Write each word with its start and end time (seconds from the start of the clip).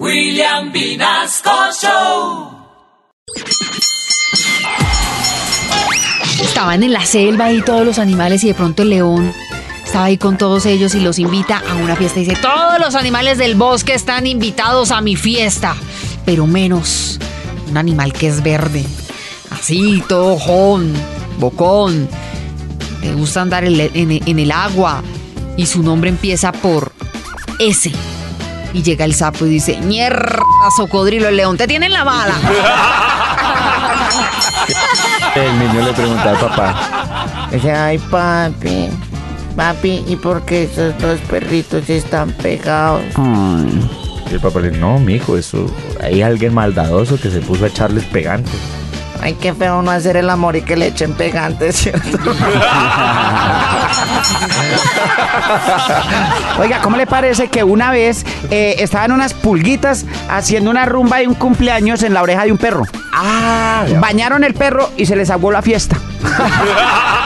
William 0.00 0.72
Vinasco 0.72 1.50
Show. 1.80 2.50
Estaban 6.42 6.82
en 6.82 6.92
la 6.92 7.06
selva 7.06 7.52
y 7.52 7.62
todos 7.62 7.86
los 7.86 8.00
animales 8.00 8.42
y 8.42 8.48
de 8.48 8.54
pronto 8.54 8.82
el 8.82 8.90
león 8.90 9.32
estaba 9.84 10.06
ahí 10.06 10.18
con 10.18 10.36
todos 10.36 10.66
ellos 10.66 10.96
y 10.96 11.00
los 11.00 11.20
invita 11.20 11.62
a 11.70 11.76
una 11.76 11.94
fiesta. 11.94 12.18
Dice, 12.18 12.36
todos 12.42 12.80
los 12.80 12.96
animales 12.96 13.38
del 13.38 13.54
bosque 13.54 13.94
están 13.94 14.26
invitados 14.26 14.90
a 14.90 15.00
mi 15.00 15.14
fiesta, 15.14 15.76
pero 16.26 16.48
menos 16.48 17.20
un 17.70 17.76
animal 17.76 18.12
que 18.12 18.26
es 18.26 18.42
verde. 18.42 18.84
Así, 19.50 20.02
todo 20.08 20.36
jón, 20.40 20.92
bocón. 21.38 22.08
Le 23.00 23.14
gusta 23.14 23.42
andar 23.42 23.64
en 23.64 24.38
el 24.38 24.50
agua 24.50 25.04
y 25.56 25.66
su 25.66 25.84
nombre 25.84 26.10
empieza 26.10 26.50
por 26.50 26.92
S. 27.60 27.92
Y 28.74 28.82
llega 28.82 29.06
el 29.06 29.14
sapo 29.14 29.46
y 29.46 29.48
dice, 29.48 29.78
mierda, 29.78 30.42
socodrilo, 30.76 31.28
el 31.28 31.36
león, 31.36 31.56
te 31.56 31.66
tienen 31.66 31.92
la 31.92 32.04
bala. 32.04 32.34
El 35.34 35.58
niño 35.58 35.84
le 35.84 35.92
pregunta 35.92 36.30
al 36.30 36.38
papá. 36.38 37.48
Dice, 37.50 37.72
ay 37.72 37.98
papi, 37.98 38.88
papi, 39.56 40.04
¿y 40.06 40.16
por 40.16 40.42
qué 40.42 40.64
esos 40.64 40.96
dos 40.98 41.18
perritos 41.28 41.90
están 41.90 42.30
pegados? 42.32 43.02
Y 44.30 44.34
el 44.34 44.40
papá 44.40 44.60
le 44.60 44.68
dice, 44.68 44.80
no, 44.80 44.98
mijo, 45.00 45.36
eso, 45.36 45.66
hay 46.00 46.22
alguien 46.22 46.54
maldadoso 46.54 47.20
que 47.20 47.30
se 47.30 47.40
puso 47.40 47.64
a 47.64 47.68
echarles 47.68 48.04
pegantes. 48.04 48.54
Ay, 49.20 49.34
qué 49.34 49.54
feo 49.54 49.82
no 49.82 49.90
hacer 49.90 50.16
el 50.16 50.30
amor 50.30 50.54
y 50.56 50.62
que 50.62 50.76
le 50.76 50.88
echen 50.88 51.14
pegantes, 51.14 51.76
¿cierto? 51.76 52.18
Oiga, 56.58 56.80
¿cómo 56.82 56.96
le 56.96 57.06
parece 57.06 57.48
que 57.48 57.64
una 57.64 57.90
vez 57.90 58.24
eh, 58.50 58.76
estaban 58.78 59.12
unas 59.12 59.34
pulguitas 59.34 60.04
haciendo 60.28 60.70
una 60.70 60.86
rumba 60.86 61.18
de 61.18 61.28
un 61.28 61.34
cumpleaños 61.34 62.02
en 62.02 62.14
la 62.14 62.22
oreja 62.22 62.44
de 62.44 62.52
un 62.52 62.58
perro? 62.58 62.84
Ah, 63.12 63.84
Bañaron 64.00 64.44
el 64.44 64.54
perro 64.54 64.90
y 64.96 65.06
se 65.06 65.16
les 65.16 65.30
aguó 65.30 65.50
la 65.50 65.62
fiesta. 65.62 65.96